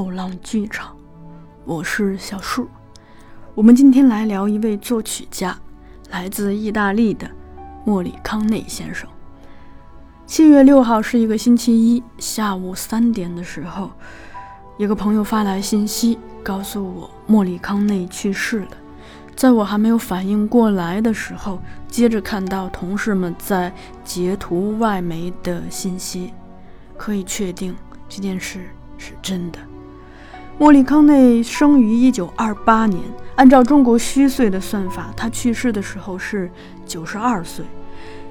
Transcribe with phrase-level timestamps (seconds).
[0.00, 0.96] 后浪剧场，
[1.66, 2.66] 我是小树。
[3.54, 5.54] 我们今天来聊一位作曲家，
[6.08, 7.30] 来自意大利的
[7.84, 9.06] 莫里康内先生。
[10.24, 13.90] 七月六号是一个星期一下午三点的时候，
[14.78, 18.70] 一个朋友发来信息，告诉我莫里康内去世了。
[19.36, 23.70] 在我还没有反应过来的时候，接着看到同事们在
[24.02, 26.32] 截图外媒的信息，
[26.96, 27.76] 可以确定。
[28.08, 28.64] 这件事
[28.96, 29.58] 是真的。
[30.60, 33.02] 莫里康内生于一九二八年，
[33.34, 36.50] 按照中国虚岁的算法，他去世的时候是
[36.84, 37.64] 九十二岁。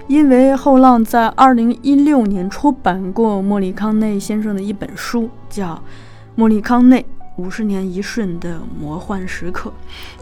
[0.05, 5.73] 因为后浪在二零一六年出版过莫里康内先生的一本书，叫
[6.36, 7.03] 《莫里康内
[7.38, 9.73] 五十年一瞬的魔幻时刻》，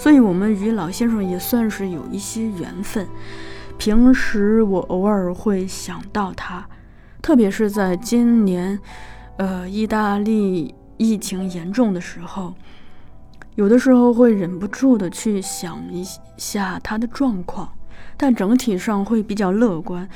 [0.02, 3.06] 所以我们与老先生也算是有一些缘分。
[3.78, 6.66] 平时我偶尔会想到他，
[7.22, 8.80] 特别是在今年。
[9.40, 12.54] 呃，意大利疫情严重的时候，
[13.56, 16.06] 有的时候会忍不住的去想一
[16.38, 17.72] 下他的状况，
[18.18, 20.08] 但整体上会比较乐观，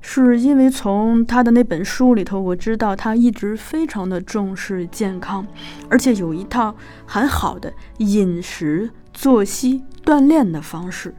[0.00, 5.46] 是因为从他的那本书里头，我知道他一直非常的重视健康，
[5.88, 6.74] 而且有一套
[7.06, 11.14] 很好的饮食、作息、锻炼的方式，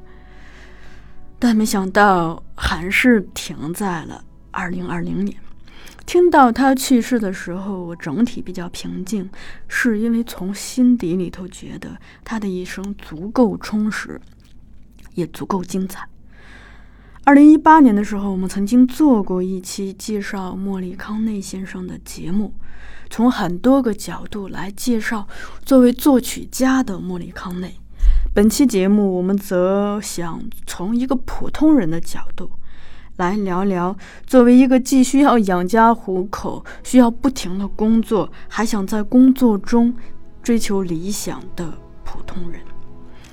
[1.39, 5.37] 但没想到还是停在了二零二零年。
[6.05, 9.29] 听到他去世的时候，我整体比较平静，
[9.67, 14.21] 是因为从心底里头觉得他的一生足够充实，
[15.15, 16.07] 也足够精彩。
[17.23, 22.53] 二零一八年的时候，我们曾经做过一期介绍莫里康内先生的节目，
[23.09, 25.27] 从很多个角度来介绍
[25.65, 27.75] 作为作曲家的莫里康内。
[28.31, 32.51] 本期节目，我们则想从一个普通人的角度。
[33.17, 33.95] 来聊聊，
[34.25, 39.93] 作为一个既需要养家糊口、需要不停的工作，还想在工作中
[40.43, 42.59] 追求理想的普通人。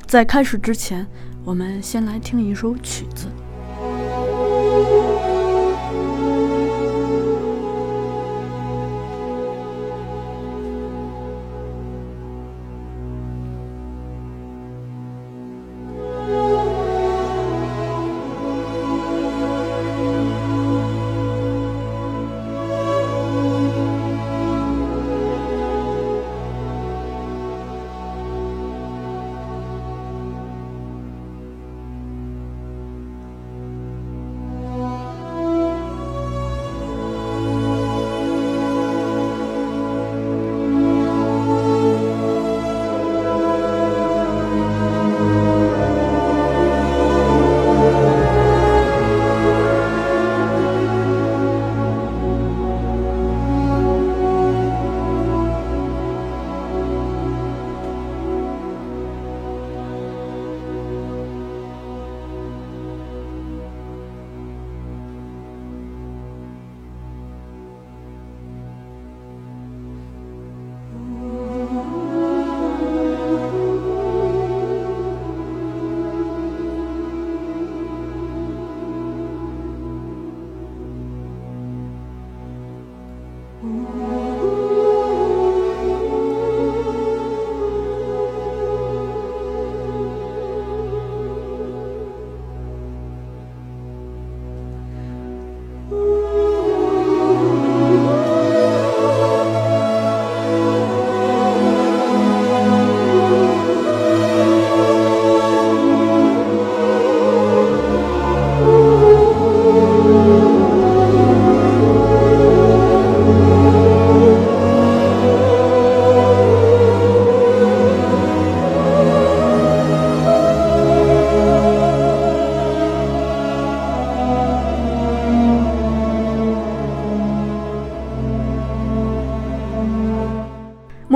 [0.07, 1.07] 在开始之前，
[1.45, 3.27] 我们先来听一首曲子。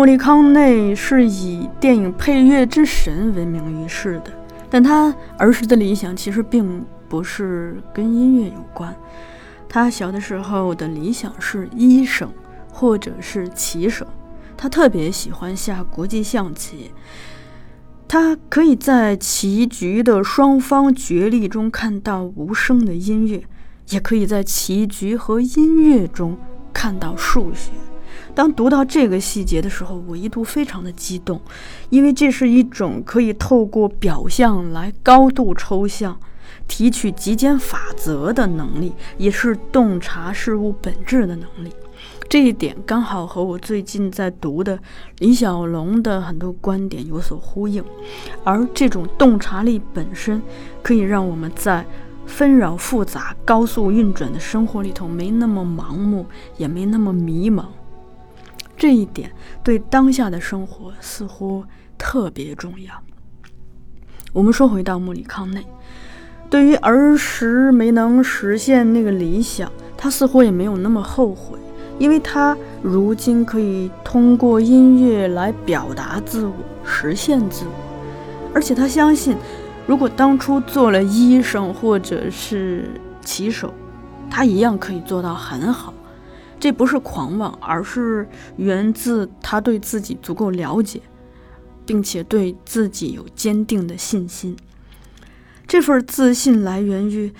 [0.06, 4.32] 利康内是以电影配乐之神闻名于世的，
[4.70, 8.94] 但他儿时的理想其实并不是跟音乐有关。
[9.68, 12.32] 他小的时候的理想是医生
[12.72, 14.06] 或者是棋手，
[14.56, 16.92] 他特别喜欢下国际象棋。
[18.06, 23.42] 他可以在棋局的双方角力中看到无声的音乐，
[23.88, 26.38] 也可以在棋局和音乐中
[26.72, 27.72] 看到数学。
[28.36, 31.40] 当读到这个细节的时候，我一度非常的激动，
[31.88, 36.20] 因为这是一种可以透过表象来高度抽象、
[36.68, 41.72] 提取极简法则的能力，也是洞察事物本质的能力。
[42.28, 44.78] 这一点刚好和我最近在读的
[45.20, 47.82] 李小龙的很多观点有所呼应，
[48.44, 50.42] 而这种洞察力本身
[50.82, 51.86] 可以让我们在
[52.26, 56.26] 纷扰复杂、高速运转的生活里头没那么盲目，
[56.58, 57.64] 也没那么迷茫。
[58.76, 59.30] 这一点
[59.64, 61.64] 对当下的生活似乎
[61.96, 62.92] 特别重要。
[64.32, 65.66] 我们说回到莫里康内，
[66.50, 71.58] 对于儿时没能实现那个理想，他似乎也没有那么后悔。
[71.98, 76.52] 因为他如今可以通过音乐来表达自我、
[76.84, 77.72] 实现自我，
[78.54, 79.34] 而且他相信，
[79.86, 82.90] 如果当初做了医生或者是
[83.22, 83.72] 骑手，
[84.28, 85.94] 他一样可以做到很好。
[86.58, 91.00] 这不是狂妄，而是源自他对自己足够了解，
[91.84, 94.56] 并且对自己有坚定的信心。
[95.66, 97.32] 这份自信来源于。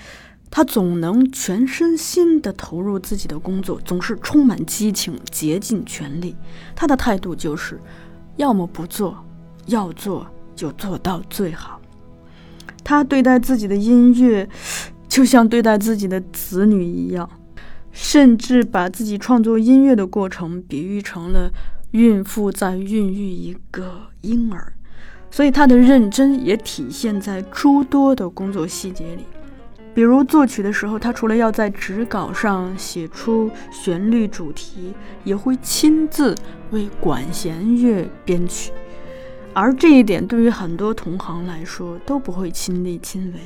[0.49, 6.35] 他总能全身心地投入自己的工作，总是充满激情，竭尽全力。
[6.73, 7.79] 他的态度就是：
[8.37, 9.23] 要么不做，
[9.65, 10.25] 要做
[10.55, 11.81] 就做到最好。
[12.81, 14.47] 他对待自己的音乐，
[15.09, 17.29] 就像对待自己的子女一样，
[17.99, 21.51] 甚至把自己创作音乐的过程比喻成了
[21.91, 24.71] 孕妇在孕育一个婴儿。
[25.31, 29.23] 所以，他的认真也体现在诸多的工作细节里。
[29.95, 36.35] 比如作曲的时候，他除了要在纸稿上写出旋律主题，也会亲自
[36.69, 38.71] 为管弦乐编曲，
[39.53, 43.39] 而这一点对于很多同行来说都不会亲力亲为，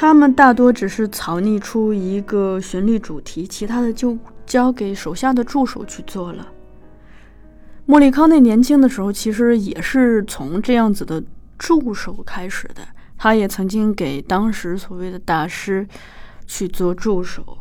[0.00, 6.48] 他们大多只是草拟出一个旋律主题，其他的就交给手下的助手去做了。
[7.84, 11.22] 莫里康内年轻的时候，其实也是从这样子的
[11.58, 12.76] 助手开始的。
[13.18, 15.86] 他也曾经给当时所谓的大师
[16.46, 17.58] 去做助手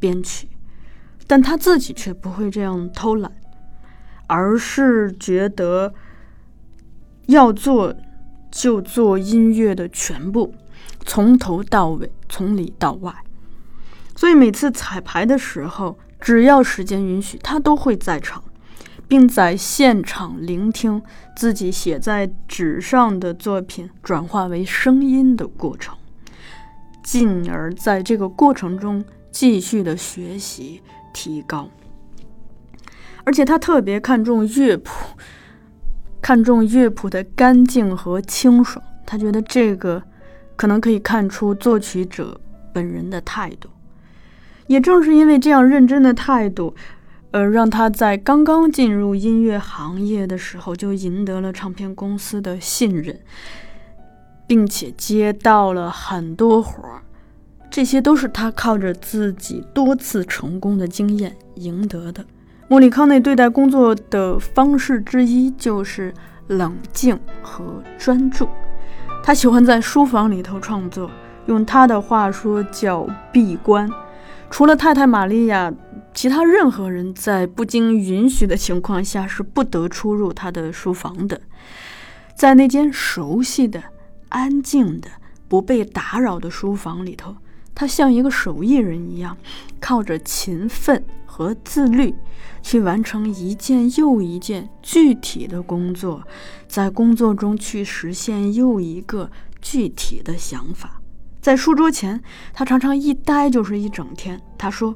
[0.00, 0.48] 编曲，
[1.28, 3.30] 但他自己却不会这样偷懒，
[4.26, 5.94] 而是觉得
[7.26, 7.94] 要做
[8.50, 10.52] 就做音乐的全部，
[11.04, 13.14] 从头到尾，从里到外。
[14.14, 18.42] 所以每次彩排的时候，只要时间允许，他都会在场。
[19.08, 21.02] 并在现场聆听
[21.34, 25.98] 自己写在纸上的作品转化为声音的过程，
[27.02, 30.80] 进而在这个过程中继续的学习
[31.12, 31.68] 提高。
[33.24, 34.92] 而且他特别看重乐谱，
[36.22, 38.80] 看重乐谱的干净和清爽。
[39.04, 40.00] 他觉得这个
[40.60, 42.38] 可能可以看出作曲者
[42.70, 43.70] 本人的态度。
[44.66, 46.74] 也正是因为这样认真的态度。
[47.30, 53.18] 呃，让他在刚刚进入音乐行业的时候就赢得了唱片公司的信任，
[54.46, 57.00] 并且接到了很多活儿，
[57.70, 62.22] 这些都是他靠着自己多次成功的经验赢得的。
[62.66, 66.12] 莫里康内对待工作的方式之一就是
[66.48, 68.48] 冷静和专注，
[69.22, 71.10] 他喜欢在书房里头创作，
[71.46, 73.88] 用他的话说叫闭关。
[74.50, 75.72] 除了太太玛利亚，
[76.12, 81.40] 其他任何人在不经允许的情况下是不得出入他的书房的。
[82.34, 83.80] 在那间熟悉的、
[84.30, 85.08] 安静的、
[85.46, 87.36] 不被打扰的书房里头，
[87.74, 89.36] 他像一个手艺人一样，
[89.80, 92.14] 靠着勤奋和自律
[92.62, 96.22] 去完成一件又一件具体的工作，
[96.68, 99.30] 在工作中去实现又一个
[99.62, 101.00] 具体的想法。
[101.40, 102.22] 在书桌前，
[102.52, 104.38] 他常常一待就是一整天。
[104.58, 104.94] 他说：“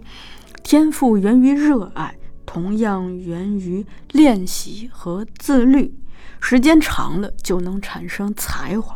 [0.62, 2.14] 天赋源于热爱，
[2.44, 5.94] 同样源于练习和自律。
[6.40, 8.94] 时间长了，就能产生才华。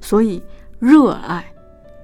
[0.00, 0.40] 所以，
[0.78, 1.52] 热爱、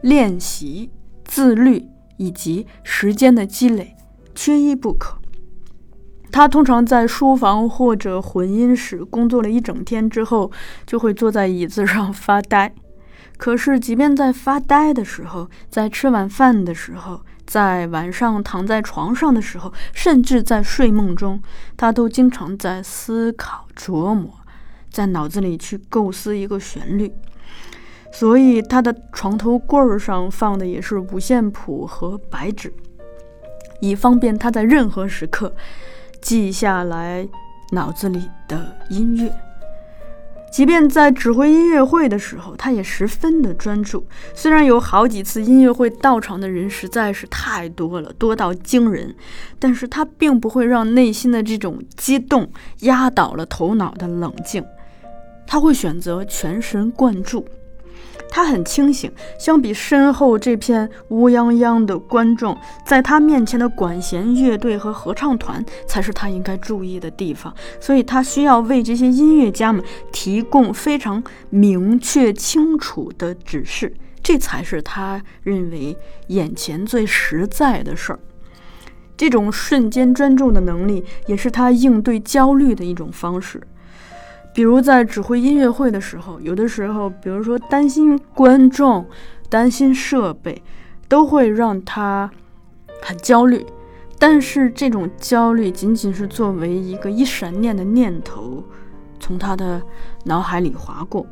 [0.05, 0.91] 练习、
[1.25, 3.97] 自律以及时间的积累，
[4.35, 5.17] 缺一不可。”
[6.31, 10.53] 他通常在书房或者混音室工作了一整天之后，
[10.87, 12.75] 就会坐在椅子上发呆。
[13.39, 21.41] 可是，即便在发呆的时候，在吃晚饭的时候，在晚上躺在床上的时候，甚至在睡梦中，
[21.79, 24.31] 他都经常在思考、琢磨，
[24.91, 27.11] 在脑子里去构思一个旋律。
[28.15, 32.73] 所以，他的床头柜儿上放的也是五线谱和白纸，
[33.81, 35.53] 以方便他在任何时刻
[36.21, 37.29] 记下来
[37.73, 39.35] 脑子里的音乐。
[40.53, 44.07] 即便在指挥音乐会的时候，他也十分的专注。
[44.33, 49.13] 虽然有好几次音乐会到场的人实在是太多了，多到惊人，
[49.59, 52.49] 但是他并不会让内心的这种激动
[52.83, 54.65] 压倒了头脑的冷静。
[55.45, 57.45] 他会选择全神贯注。
[58.29, 67.55] 他很清醒，相比身后这片乌泱泱的观众，在他面前的管弦乐队和合唱团才是他应该注意的地方。
[67.81, 75.97] 所以，他需要为这些音乐家们提供非常明确、清楚的指示，这才是他认为
[76.29, 78.19] 眼前最实在的事儿。
[79.17, 83.63] 这种瞬间专注的能力，也是他应对焦虑的一种方式。
[84.55, 89.05] 比如在指挥音乐会的时候，有的时候，比如说担心观众、
[89.49, 90.63] 担心设备，
[91.09, 92.31] 都会让他
[93.03, 93.67] 很焦虑。
[94.17, 98.63] 但是这种焦虑仅仅是作为一个一闪念的念头，
[99.19, 99.83] 从他的
[100.25, 101.27] 脑海里划过，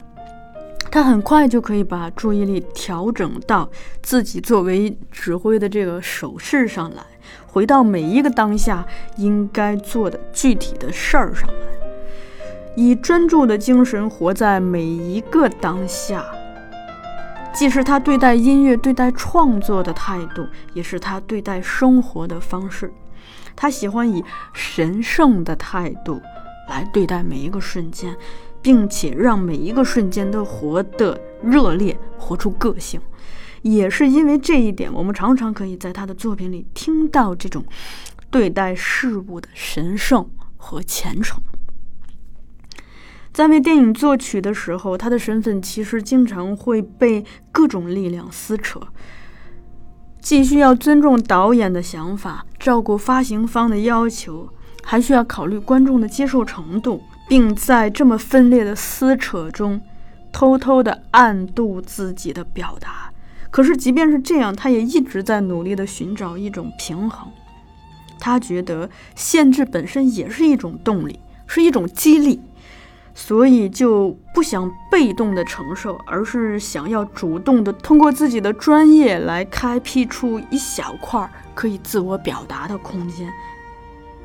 [0.91, 3.71] 他很快就可以把注意力调整到
[4.03, 7.03] 自己作为指挥的这个手势上来，
[7.47, 8.85] 回到每一个当下
[9.17, 11.82] 应该做的具体的事儿上来。
[12.75, 16.25] 以专注的精神活在每一个当下，
[17.53, 22.93] 既是他对待音乐、对待创作的态度，也是他对待生活的方式。
[23.55, 24.25] 他喜欢以
[24.55, 26.21] 神圣的态度
[26.69, 28.17] 来对待每一个瞬间，
[28.63, 32.99] 并且让每一个瞬间都活得热烈，活出个性。
[33.61, 37.63] 也是因为这一点，我们常常可以在他的作品里听到这种
[38.31, 41.39] 对待事物的神圣和虔诚。
[43.33, 48.79] 在为电影作曲的时候，他的身份其实经常会被各种力量撕扯，
[50.21, 54.51] 既需要尊重导演的想法，照顾发行方的要求，
[54.83, 59.81] 还需要考虑观众的接受程度，并在这么分裂的撕扯中，
[60.31, 63.11] 偷偷的暗度自己的表达。
[63.51, 67.31] 可是，即便是这样，他也一直在努力的寻找一种平衡。
[68.21, 72.41] 他觉得限制本身也是一种动力，是一种激励。
[73.15, 83.31] 所以就不想被动的承受，而是想要主动的通过自己的专业来开辟出一小块可以自我表达的空间。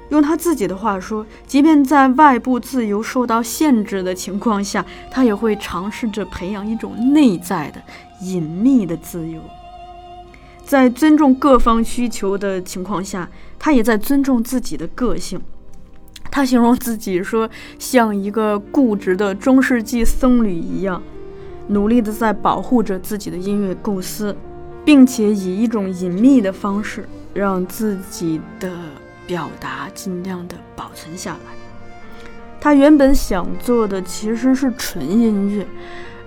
[0.10, 7.82] 用他自己的话说，即便在外部自由受到限制的情况下，他也会尝试着培养一种内在的
[8.22, 9.42] 隐秘的自由。
[10.64, 13.30] 在尊重各方需求的情况下，
[13.60, 15.42] 他也在尊重自己的个性。
[16.30, 21.02] 他形容自己说，像一个固执的中世纪僧侣一样，
[21.68, 24.36] 努力的在保护着自己的音乐构思，
[24.86, 28.72] 并且以一种隐秘的方式，让自己的
[29.26, 31.54] 表达尽量的保存下来。
[32.60, 35.66] 他原本想做的其实是纯音乐，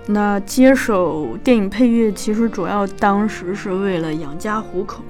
[0.07, 5.03] 那接手电影配乐，其实主要当时是为了养家糊口，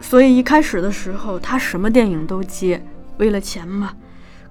[0.00, 2.82] 所以一开始的时候，他什么电影都接，
[3.18, 3.92] 为了钱嘛。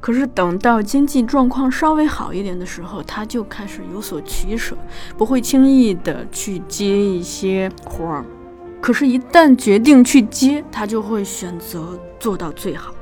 [0.04, 4.76] 可是等到经济状况稍微好一点的时候，他就开始有所取舍，
[5.18, 8.26] 不会轻易的去接一些活儿。
[8.82, 12.94] 可是，一旦决定去接，他就会选择做到最好。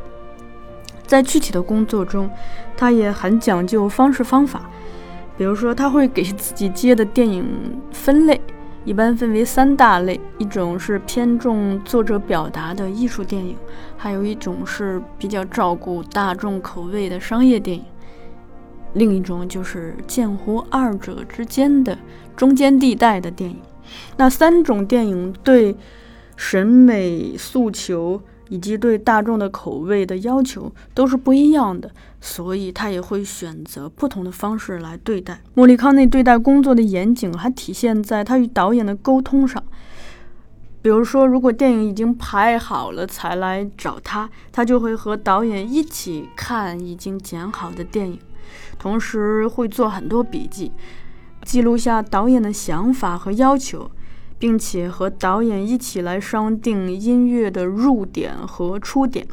[1.07, 2.29] 在具体的工作中，
[2.77, 4.69] 他也很讲究方式方法，
[5.35, 7.43] 比如说，他会给自己接的电影
[7.91, 8.39] 分类。
[8.83, 13.55] 一般分为三大类，一种是偏重作者表达的艺术电影，
[13.97, 17.83] 还有一种是比较照顾大众口味的商业电影，
[18.93, 21.97] 另一种就是介乎二者之间的
[22.35, 23.57] 中间地带的电影。
[24.17, 25.75] 那三种电影对
[26.35, 28.21] 审美诉求。
[28.51, 31.89] 以及对大众的口味的要求都是不一样的，
[32.21, 35.41] 所以他也会选择不同的方式来对待。
[35.55, 39.61] 莫里康内对待工作的严谨还体现在他与导演的沟通上。
[40.81, 48.19] 比如说，如果电影已经拍好了才来找他，他就会和导演一起看已经剪好的电影，
[48.79, 50.71] 同时会做很多笔记，
[51.43, 53.91] 记录下导演的想法和要求。
[54.39, 59.23] 并且和导演一起来商定音乐的入点和出点，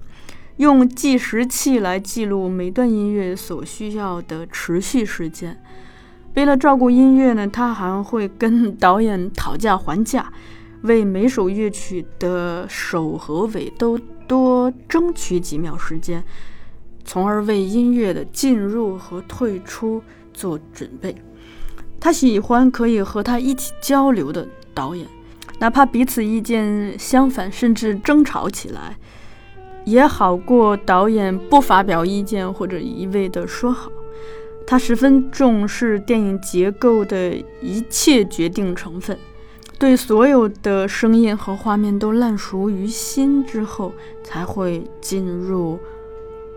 [0.58, 5.60] 用计时器来记录每段音乐所需要的持续时间。
[6.34, 10.32] 为了照顾音乐呢，他还会跟导演讨价还价，
[10.82, 16.22] 为每首乐曲的首和尾都多争取几秒时间，
[17.04, 21.16] 从而为音乐的进入和退出做准备。
[21.98, 24.46] 他喜欢可以和他一起交流的。
[24.74, 25.08] 导演，
[25.58, 28.96] 哪怕彼此意见相反，甚至争吵起来，
[29.88, 33.90] 也好过导演不发表意见或者一味的说好。
[34.66, 39.18] 他十分重视电影结构的一切决定成分，
[39.78, 43.92] 对所有的声音和画面都烂熟于心之后，
[44.23, 45.78] 才会进入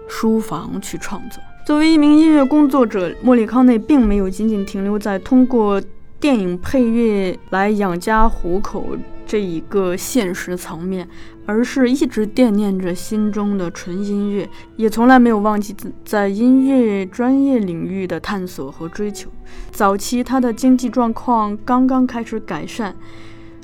[0.08, 1.42] 书房去创作。
[1.66, 5.82] 作为一名音乐工作者，莫里康内并没有仅仅停留在通过。
[6.20, 8.96] 电影配乐来养家糊口
[9.32, 11.08] 这一个现实层面，
[11.46, 15.74] 而是一直惦念着心中的纯音乐，也从来没有忘记
[16.04, 19.30] 在音乐专业领域的探索和追求。
[19.72, 22.94] 早期他的经济状况刚刚开始改善。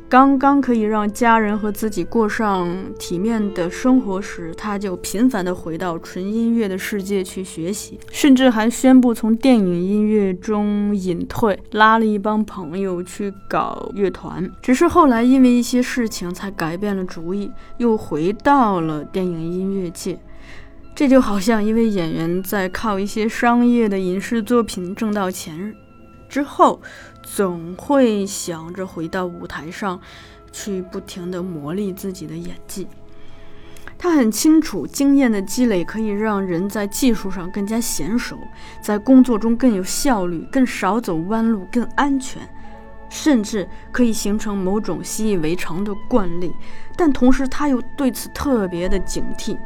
[0.10, 14.50] 刚刚可以让家人和自己过上体面的生活时，他就频繁地回到纯音乐的世界去学习，甚至还宣布从电影音乐中隐退，拉了一帮朋友去搞乐团。
[14.62, 20.18] 只是后来因为一些事情才改变了主意，又回到了电影音乐界。
[20.96, 25.76] 这就好像一位演员在靠一些商业的影视作品挣到钱
[26.30, 26.82] 之后。
[27.36, 30.00] 总会想着回到舞台上，
[30.50, 32.88] 去不停地磨砺自己的演技。
[33.98, 38.38] 他很清楚，经验的积累可以让人在技术上更加娴熟，
[38.82, 42.42] 在工作中更有效率，更少走弯路，更安全，
[43.10, 46.54] 甚至可以形成某种习以为常的惯例。
[46.96, 49.58] 但同时，他又对此特别的警惕。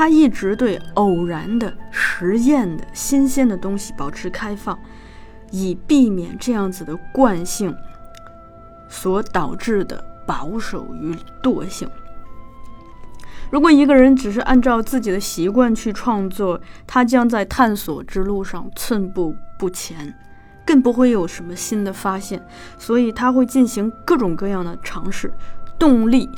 [0.00, 4.78] 他一直对偶然的、实验的、新鲜的东西保持开放。
[5.50, 7.76] 以避免这样子的惯性
[8.88, 11.86] 所导致的保守与惰性。
[13.50, 20.14] 如果一个人只是按照自己的习惯去创作，他将在探索之路上寸步不前，
[20.64, 22.42] 更不会有什么新的发现。
[22.78, 25.30] 所以他会进行各种各样的尝试，
[25.78, 26.30] 动力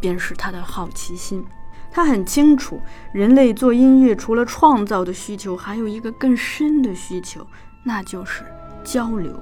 [0.00, 1.44] 便是他的好奇心。
[1.92, 2.80] 他很清楚，
[3.12, 7.46] 人类做音乐除了创造的需求，还有一个更深的需求。
[7.84, 8.44] 那就是
[8.82, 9.38] 交流。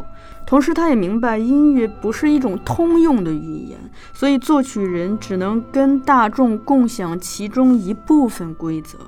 [0.47, 3.79] 同时，他也明白音乐不是一种通用的语言，
[4.13, 8.99] 所以作曲人只能跟大众共享其中一部分规则。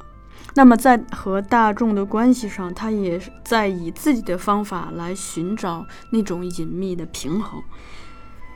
[0.54, 7.60] 那么，在和大众的关系上，他也在以自己的方法来寻找那种隐秘的平衡。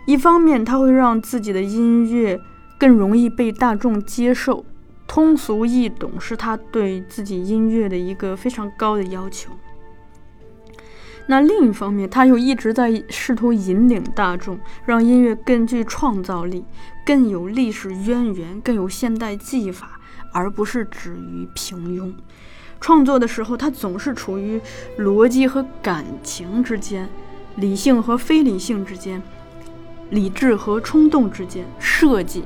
[0.05, 2.39] 一方面，他会让自己的音乐
[2.79, 4.65] 更容易被大众接受，
[5.07, 9.53] 通俗易懂是他对自己音乐的一个非常高的要求。
[11.29, 16.65] 那另一方面，他又一直在试图引领大众，让音乐更具创造力，
[17.05, 20.01] 更有历史渊源，更有现代技法，
[20.33, 22.15] 而不是止于平庸。
[22.81, 24.61] 创作的时候，他总是处于
[24.99, 27.09] 逻辑和感情之间，
[27.57, 29.21] 理性和非理性之间，
[30.11, 32.45] 理智和冲动之间，设计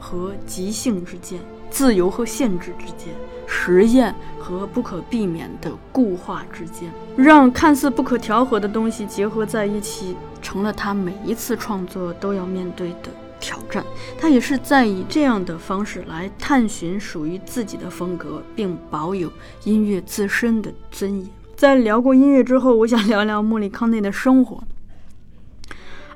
[0.00, 1.38] 和即兴之间，
[1.70, 3.14] 自由和限制之间。
[3.48, 13.84] 实验和不可避免的固化之间，让看似不可调和的东西结合在一起，成了他每一次创作都要面对的挑战。
[14.18, 21.28] 他也是在以这样的方式来探寻属于自己的风格，并保有音乐自身的尊严。
[21.54, 24.60] 在聊过音乐之后，我想聊聊莫里康内的生活。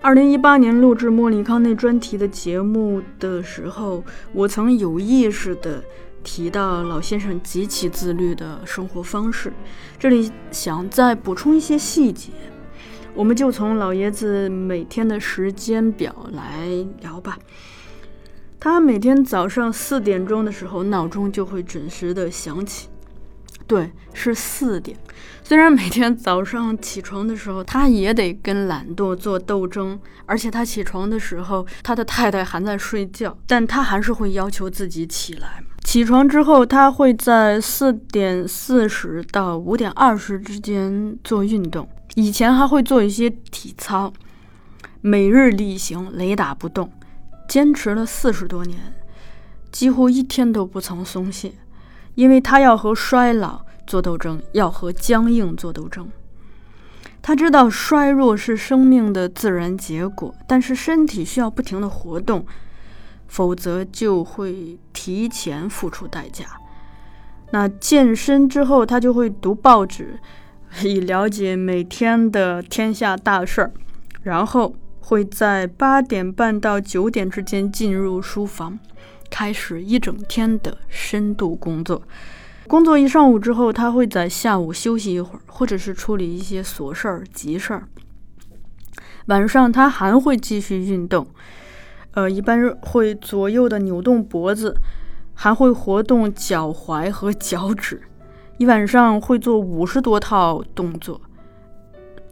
[0.02, 5.82] 二零一八年录制莫里康内专题的节目的时候，我曾有意识的。
[6.22, 9.50] 提到老先生极其自律的生活方式，
[9.98, 12.28] 这里想再补充一些细节，
[13.14, 16.68] 我们就从老爷子每天的时间表来
[17.00, 17.38] 聊吧。
[18.58, 22.90] 他每天早上四点钟的时候，闹钟就会准时的响起。
[23.66, 24.96] 对，是四点。
[25.42, 35.62] 虽然每天早上起床的时候，他也得跟懒惰做斗争，而且他起床的时候，他的太太还在睡觉，但他还是会要求自己起来。
[35.82, 44.12] 起床之后，他会在四点四十到五点二十之间做运动，以前还会做一些体操，
[45.00, 46.92] 每日例行，雷打不动，
[47.48, 48.78] 坚持了四十多年，
[49.72, 51.54] 几乎一天都不曾松懈。
[52.20, 56.06] 因为他要和衰老做斗争，要和僵硬做斗争。
[57.22, 62.44] 他知道衰弱是生命的自然结果，但是身体需要不停的活动，
[63.26, 66.44] 否则就会提前付出代价。
[67.52, 70.20] 那健身之后，他就会读报纸，
[70.82, 73.72] 以了解每天的天下大事儿，
[74.24, 78.78] 然后会在八点半到九点之间进入书房。
[79.30, 82.02] 开始一整天的深度工作，
[82.66, 87.88] 工作一上午之后，他会在下午休息一会儿，或者是处理一些琐事儿、急事儿。
[89.26, 91.26] 晚上他还会继续运动，
[92.12, 94.76] 呃，一般会左右的扭动脖子，
[95.34, 98.02] 还会活动脚踝和脚趾。
[98.58, 101.20] 一晚上会做五十多套动作，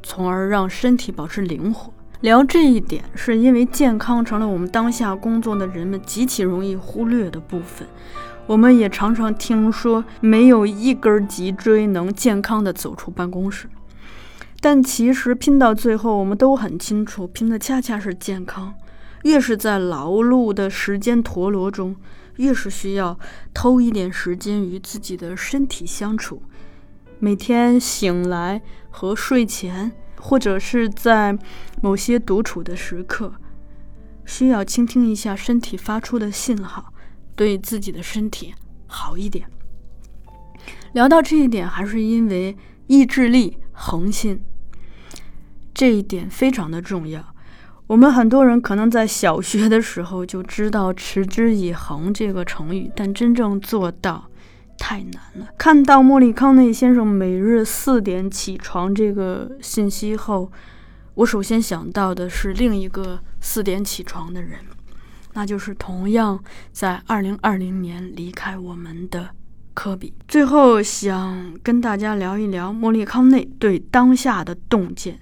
[0.03, 1.93] 从而让身体保持灵活。
[2.21, 7.87] 聊这一点，是因为健康成了我们当下工作的人们极其容易忽略的部分。
[8.47, 13.69] 我们也常常听说，没有一根脊椎能健康的走出办公室。
[14.61, 18.75] 但其实拼到最后，我们都很清楚，拼的恰恰是健康。
[19.23, 21.95] 越是在劳碌的时间陀螺中，
[22.37, 23.17] 越是需要
[23.55, 26.43] 偷一点时间与自己的身体相处。
[27.21, 31.37] 每天醒来和睡前，或者是在
[31.81, 33.33] 某些独处的时刻，
[34.27, 36.93] 需要倾听一下身体发出的信号，
[37.35, 38.55] 对自己的身体
[38.87, 39.49] 好一点。
[40.93, 44.41] 聊到这一点，还是因为意志力、恒心
[45.73, 47.35] 这一点非常的重要。
[47.87, 54.29] 我们很多人可能在小学的时候就知道“持之以恒”这个成语，但真正做到
[54.79, 55.49] 太难了。
[55.59, 60.51] 看到莫里康内先生每日四点起床这个信息后，
[61.15, 64.61] 我首先想到的是另一个四点起床的人，
[65.35, 69.31] 那就是同样在二零二零年离开我们的
[69.75, 70.15] 科比。
[70.27, 75.21] 最后，想跟大家聊一聊莫里康内对当下的洞见。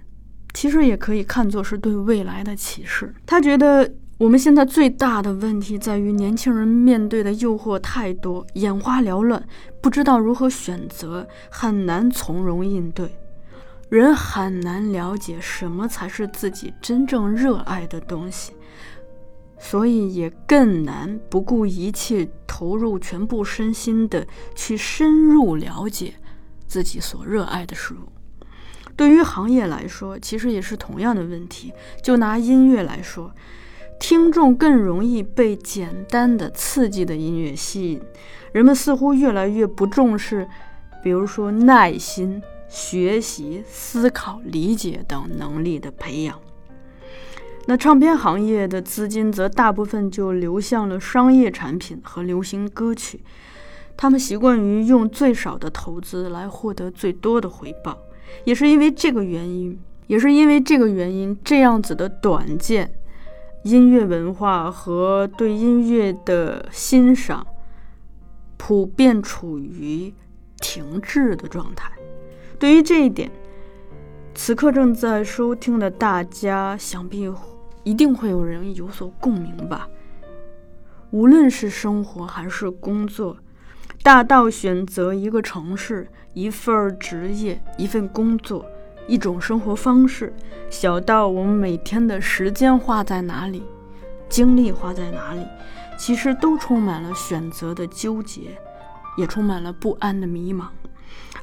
[0.54, 3.14] 其实也可以看作是对未来的启示。
[3.26, 9.46] 他觉得我们现在最大的问题在于年轻人面对的诱惑太多，眼花缭乱，
[9.82, 13.14] 不知道如何选择，很难从容应对。
[13.90, 18.54] 人很难了解什么才是自己真正热爱的东西，
[19.58, 26.14] 所以也更难不顾一切投入全部身心的去深入了解
[26.66, 28.10] 自己所热爱的事物。
[28.96, 31.70] 对于行业来说，其实也是同样的问题。
[32.02, 33.30] 就拿音乐来说，
[33.98, 38.00] 听众更容易被简单的、刺激的音乐吸引，
[38.52, 40.46] 人们似乎越来越不重视，
[41.02, 46.38] 比如说耐心、学习、思考、理解等能力的培养。
[47.68, 53.20] 那唱片行业的资金则大部分就流向了商业产品和流行歌曲，
[53.96, 57.98] 他们习惯于用最少的投资来获得最多的回报。
[58.44, 62.92] 也是因为这个原因，也是因为这个原因，这样子的短见，
[63.66, 67.44] 音乐文化和对音乐的欣赏，
[68.56, 70.14] 普遍处于
[70.60, 71.90] 停滞的状态。
[72.60, 73.28] 对于这一点，
[74.36, 77.28] 此刻正在收听的大家，想必
[77.82, 79.88] 一定会有人有所共鸣吧。
[81.10, 83.36] 无论是生活还是工作。
[84.04, 88.64] 大到选择一个城市、一份职业、一份工作、
[89.06, 90.28] 一种生活方式；
[90.70, 93.62] 小到我们每天的时间花在哪里、
[94.28, 95.46] 精力花在哪里，
[95.98, 98.58] 其实都充满了选择的纠结，
[99.16, 100.66] 也充满了不安的迷茫。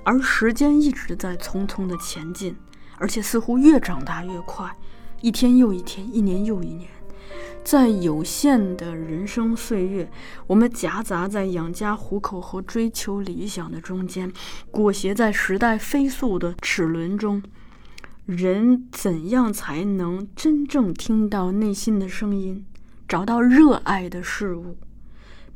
[0.03, 2.55] 而时间一直在匆匆的前进，
[2.97, 4.69] 而且似乎越长大越快，
[5.21, 6.89] 一天又一天，一年又一年。
[7.63, 10.11] 在有限的人生岁月，
[10.47, 14.31] 我们夹杂在养家糊口和追求理想的中间，
[14.69, 17.41] 裹挟在时代飞速的齿轮中。
[18.25, 22.65] 人怎样才能真正听到内心的声音，
[23.07, 24.77] 找到热爱的事物，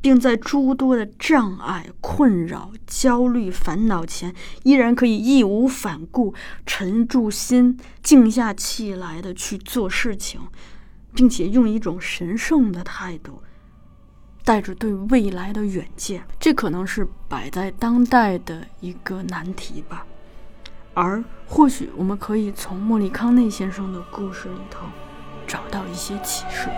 [0.02, 6.34] 并在诸多的障碍、困扰、焦虑、烦恼前，依然可以义无反顾、
[6.66, 10.42] 沉住心、静下气来的去做事情？
[11.18, 13.42] 并且用一种神圣的态度，
[14.44, 20.06] 带着对未来的远见，这可能是摆在当代的一个难题吧。
[20.94, 24.86] 而或许我们可以从莫里康内先生的故事里头
[25.48, 26.70] 找到一些启示。